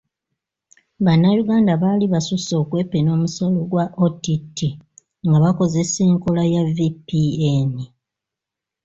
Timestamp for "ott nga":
4.05-5.37